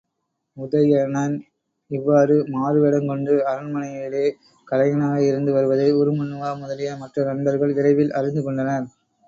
[0.57, 1.35] உதயணன்
[1.91, 4.25] இவ்வாறு மாறுவேடங்கொண்டு அரண்மனையிலே
[4.67, 8.87] கலைஞனாக இருந்து வருவதை உருமண்ணுவா முதலிய மற்ற நண்பர்கள் விரைவில் அறிந்துகொண்டனர்.